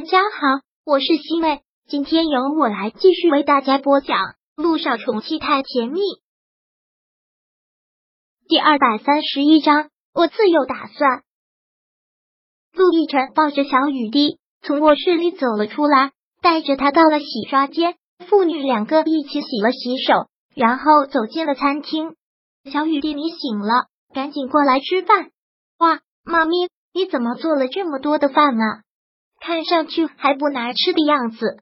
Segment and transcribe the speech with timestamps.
[0.00, 4.16] 大家好，我是西妹，今天由我来继续为大家播讲
[4.56, 6.00] 《路上宠妻太甜蜜》
[8.48, 9.90] 第二百三十一章。
[10.14, 11.22] 我自有打算。
[12.72, 17.96] 陆亦辰抱着小雨滴从卧室里走了出来，带着他到了洗刷间，
[18.26, 22.16] 父女两个一起洗了洗手，然后走进了餐厅。
[22.72, 25.30] 小雨滴，你醒了，赶紧过来吃饭。
[25.78, 28.64] 哇，妈咪，你怎么做了这么多的饭呢？
[29.40, 31.56] 看上去还不难吃的样子。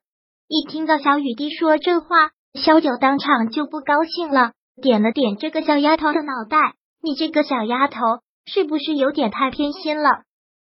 [0.49, 2.07] 一听到小雨滴说这话，
[2.55, 8.01] 萧九当场就不高兴了，点了点这个小丫头的脑袋：“你这个小丫头，
[8.47, 10.23] 是不是有点太偏心了？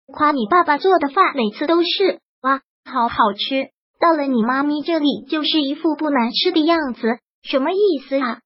[0.07, 8.39] 夸你爸爸做的饭每次都是哇，好好吃，到了你妈咪这里就是一副不难吃的样子，什么意思啊？”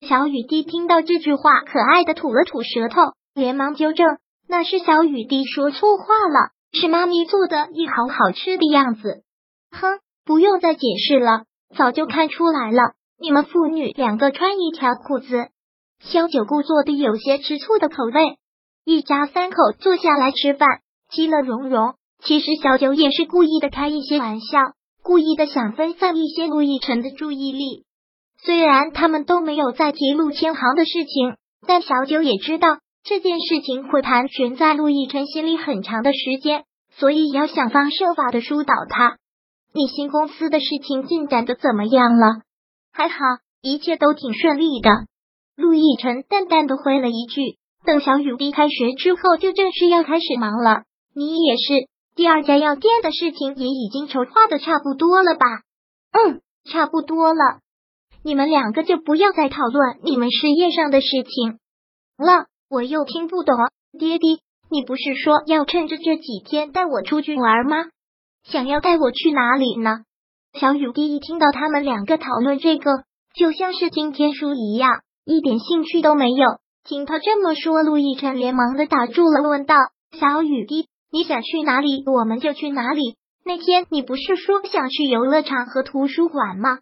[0.00, 3.02] 小雨滴听到这句话，可爱的吐了吐舌头，
[3.34, 4.18] 连忙纠正
[4.48, 9.22] ：“那是小雨滴说错话了。”是妈咪做的一好好吃的样子，
[9.70, 11.44] 哼，不用再解释了，
[11.76, 12.94] 早就看出来了。
[13.18, 15.48] 你们父女两个穿一条裤子。
[16.00, 18.36] 萧九姑做的有些吃醋的口味，
[18.84, 20.68] 一家三口坐下来吃饭，
[21.10, 21.94] 其乐融融。
[22.22, 24.58] 其实小九也是故意的开一些玩笑，
[25.02, 27.84] 故意的想分散一些陆亦辰的注意力。
[28.42, 32.78] 虽然他们都没有再提陆千行的事情，但小九也知道。
[33.06, 36.64] 这件事情会盘旋在陆亦辰心里很长的时间，
[36.98, 39.16] 所以要想方设法的疏导他。
[39.72, 42.42] 你新公司的事情进展的怎么样了？
[42.92, 43.16] 还好，
[43.60, 44.90] 一切都挺顺利的。
[45.56, 50.82] 陆亦辰淡淡的回了一句：“等小雨滴开学之后，就正式要开始忙了。
[51.14, 55.46] 你也是，第二家药店的事情也已经筹划的差不多了吧
[56.12, 57.60] ？”“嗯，差不多了。
[58.22, 61.58] 你们两个就不要再讨论你们事业上的事情
[62.16, 63.54] 了。”我又听不懂，
[63.98, 64.38] 爹爹，
[64.74, 67.76] 你不是说要趁着这几天带我出去玩吗？
[68.42, 70.00] 想要带我去哪里呢？
[70.52, 73.04] 小雨滴一听到他们两个讨论这个，
[73.36, 74.90] 就像是听天书一样，
[75.24, 76.58] 一点兴趣都没有。
[76.82, 79.76] 听他这么说，陆亦辰连忙的打住了，问道
[80.18, 83.14] ：“小雨滴，你想去哪里，我们就去哪里。
[83.44, 86.80] 那天你不是说想去游乐场和图书馆吗？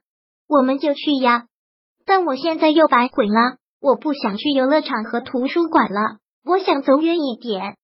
[0.48, 1.44] 我们就去呀。
[2.06, 7.76] 但我现在又反悔了。”我不想去游乐场和图书馆了，我想走远一点。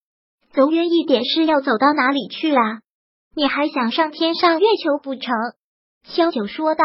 [0.58, 2.80] 走远一点是要走到哪里去啊？
[3.36, 5.32] 你还想上天上月球不成？
[6.02, 6.82] 萧九说道。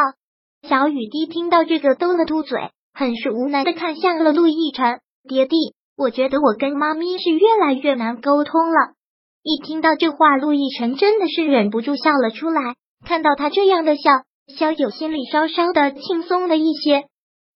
[0.62, 5.74] 小雨滴听到这个，嘟了嘟嘴，很是无奈的看向了陆亦辰爹地。
[5.98, 8.94] 我觉得我跟妈咪是越来越难沟通了。
[9.42, 12.76] 一听到这话，陆亦辰真的是忍不住笑了出来。
[13.04, 14.12] 看到他这样的笑，
[14.56, 17.06] 萧九心里稍稍的轻松了一些。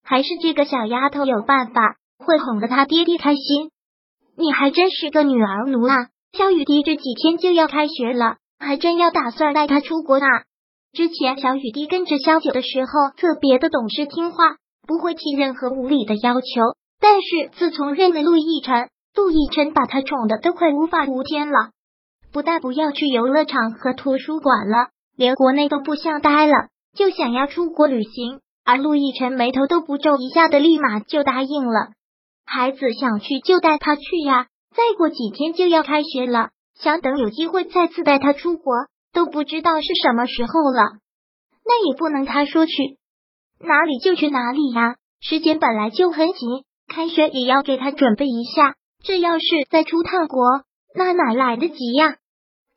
[0.02, 3.70] 还是这个小丫头有办法，会哄得他爹爹开心。
[4.38, 5.96] 你还真是个女儿奴啊！
[6.32, 10.26] 小雨滴这几天就要开学了，还真要打算带她出国呢。
[10.92, 14.54] 之前小雨滴跟着萧九的时候，特别的懂事听话，
[14.86, 16.46] 不会提任何无理的要求。
[17.00, 21.70] 但是自从认了陆亦辰，陆亦辰把她宠的都快无法无天了。
[22.32, 28.38] 不但不要去游乐场和图书馆了，连国内都不想待了，就想要出国旅行。
[28.64, 31.88] 而陆亦辰眉头都不皱一下的，立马就答应了。
[32.50, 38.74] 孩子想去就带他去呀，再过几天就要开学了，想等有机会再次带他出国，
[39.12, 40.98] 都不知道是什么时候了。
[41.64, 42.72] 那也不能他说去
[43.60, 48.76] 哪里就去哪里呀，时间本来就很紧，开学也要给他准备一下。
[49.04, 50.42] 这要是再出趟国，
[50.94, 52.16] 那哪来得及呀？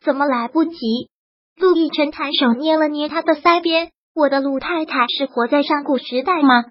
[0.04, 0.76] 怎么来不及？
[1.56, 3.92] 陆亦辰抬手捏了捏他的腮边。
[4.14, 6.66] 我的陆太太是活在上古时代吗？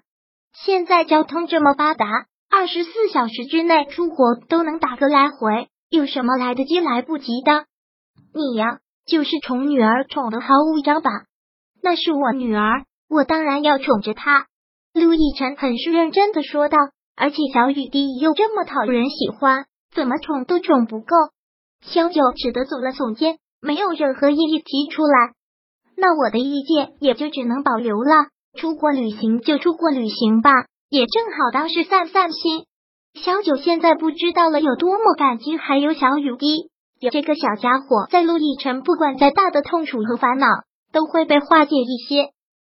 [0.53, 2.05] 现在交通这么发达，
[2.53, 7.63] 二十四小时之内出国都能打个来回，有什么来得及来不及的？
[8.33, 11.09] 你呀，就是宠女儿宠的毫无章法。
[11.81, 14.47] 那是我女儿，我当然要宠着她。
[14.93, 16.77] 陆亦辰很是认真的说道。
[17.15, 21.15] 而且小雨滴又这么讨人喜欢，怎么宠都宠不够。
[21.81, 25.33] 萧九只得耸了耸肩，没有任何异议提出来。
[25.95, 28.27] 那我的意见也就只能保留了。
[28.57, 30.51] 出国旅行就出国旅行吧，
[30.91, 32.65] 也正好当是散散心。
[33.13, 40.47] 小九现在不知道了有多么感激，还有小雨滴有这个小家伙在陆亦辰，不管再大的痛楚和烦恼
[40.91, 42.31] 都会被化解一些。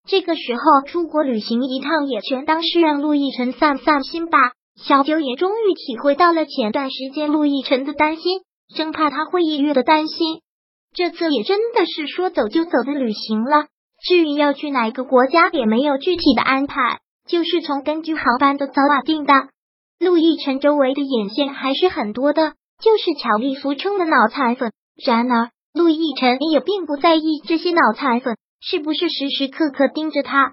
[0.06, 4.38] 这个时候出国旅行一趟，也全当是让陆亦辰散散心吧。
[4.81, 8.43] 小九也终于体会到了前段时间陆亦辰的担心，
[8.76, 10.40] 生怕他会抑郁的担心。
[10.94, 13.67] 这次也真的是说走就走的旅行了，
[14.05, 19.32] 至于要去哪个国家也没有具体的安排，就是从根据航班的早晚定的。
[19.98, 24.72] 陆亦辰周围的眼线还是很多的，就是乔丽俗称的脑残粉。
[25.04, 30.52] 然而陆亦辰也并不在意这些脑残粉是不是时时刻刻盯着他。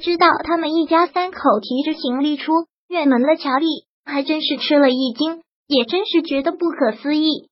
[0.00, 2.52] 知道他们一家三口提着行李出
[2.88, 3.66] 院门了，乔丽
[4.04, 7.48] 还真是吃了一惊，也真是觉得不可思议。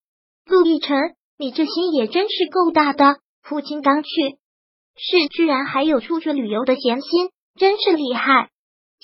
[0.46, 0.98] 陆亦辰，
[1.38, 4.08] 你这心也真是够大的，父亲刚去
[4.96, 8.50] 世，居然还有出去旅游的闲心，真是厉害。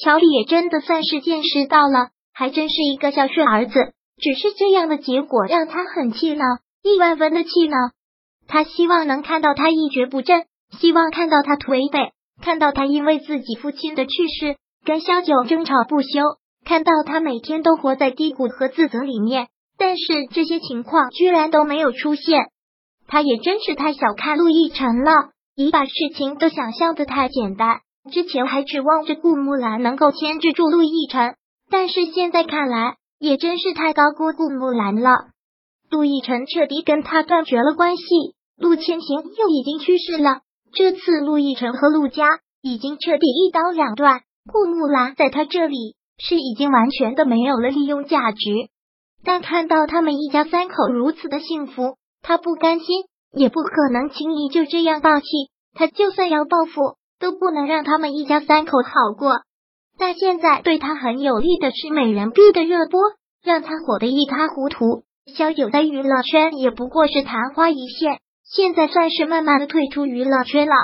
[0.03, 3.75] 乔丽也真的算是见识到了，还真是一个孝顺儿子。
[4.21, 6.45] 只是这样的结果让他很气恼，
[6.83, 7.77] 亿万分的气恼。
[8.47, 10.45] 他希望能看到他一蹶不振，
[10.79, 12.13] 希望看到他颓废，
[12.43, 16.09] 看到他因为自己父亲的去世跟萧九争吵不休，
[16.65, 19.49] 看到他每天都活在低谷和自责里面。
[19.77, 22.47] 但是这些情况居然都没有出现，
[23.07, 25.13] 他也真是太小看陆亦辰了，
[25.57, 27.81] 你把事情都想象的太简单。
[28.09, 31.37] 之前还指望着顾木兰能够牵制住陆亦辰，
[31.71, 35.11] 但是现在看来，也真是太高估顾木兰了。
[35.91, 38.05] 陆亦辰彻底跟他断绝了关系，
[38.59, 40.41] 陆千行又已经去世了。
[40.73, 44.21] 这次陆亦辰和陆家已经彻底一刀两断，
[44.53, 48.39] 顾木兰在他这里是已经完全的没有了利用价值。
[49.25, 55.27] 但看到他们一家三口如此的幸福，他不甘心，也不可能轻易就这样放弃。
[55.75, 56.98] 他就算要报复。
[57.19, 59.43] 都不能让他们一家三口好过。
[59.99, 63.01] 但现在对他很有利的是美人币的热播，
[63.43, 65.03] 让他火得一塌糊涂。
[65.35, 70.75] 小九在娱乐圈也不过是昙花一现，现在算是慢慢的退出娱乐圈了。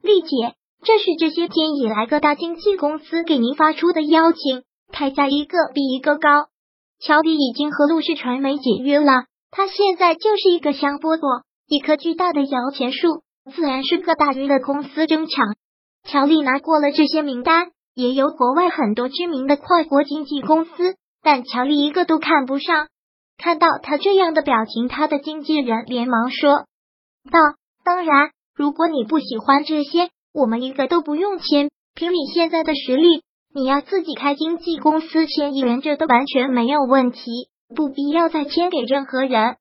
[0.00, 0.54] 丽姐，
[0.84, 4.62] 这是这些天以来各大经纪公司给您发出的邀请，
[4.92, 6.46] 开价一个比一个高。
[7.00, 13.22] 乔迪已经和陆氏传媒解约了，他现在就是一个香饽饽，一棵巨大的摇钱树，
[13.54, 15.44] 自然是各大娱乐公司争抢。
[16.14, 20.94] 乔丽拿过了这些名单，也有国外很多知名的跨国经纪公司，
[21.24, 22.86] 但乔丽一个都看不上。
[23.36, 26.66] 看到他这样的表情，他的经纪人连忙说
[27.32, 27.40] 道
[27.84, 31.68] ：“当然，如果你不喜欢这些，我们一个都不用签。
[31.96, 37.20] 凭你现在的实力，你要自己开经纪公司签艺人，这都完全没有问题，
[37.74, 39.56] 不必要再签给任何人。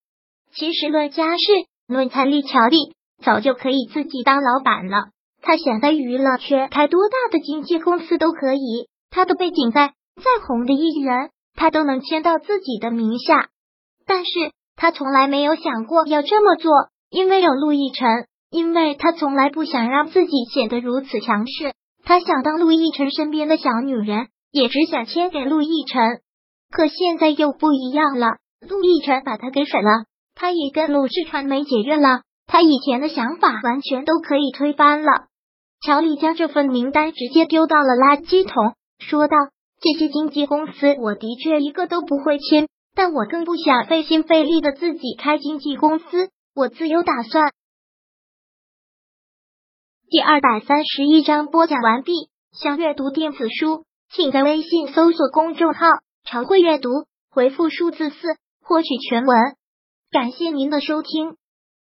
[0.53, 1.41] 其实论家世，
[1.87, 5.05] 论财力，乔丽早就可以自己当老板了。”
[5.45, 13.49] 他想在娱乐圈开多大的经纪公司都可以，他的背景在，再红的艺人他都能签到自己的名下。
[14.07, 14.31] 但是
[14.77, 16.71] 他从来没有想过要这么做，
[17.09, 18.07] 因为有陆亦辰，
[18.51, 21.73] 因为他从来不想让自己显得如此强势。
[22.05, 26.21] 他想当陆亦辰身边的小女人，也只想签给陆亦辰。
[26.71, 30.05] 可现在又不一样了，陆亦辰把他给甩了，
[30.35, 35.27] 他也跟陆氏传媒解约了，他以前的想法完全都可以推翻了。
[35.85, 39.35] 乔丽将这份名单直接丢到了垃圾桶，说道
[39.83, 47.51] ：“这些经纪公司我的确一个都不会签，但我更不想费心费力的自己开经纪公司，我自有打算。”
[50.09, 52.13] 第二百三十一章播讲完毕。
[52.53, 53.83] 想阅读电子书，
[54.13, 55.87] 请在微信搜索公众号
[56.23, 56.89] “常会阅读”，
[57.29, 58.15] 回复数字四
[58.61, 59.35] 获取全文。
[60.11, 61.35] 感谢您的收听。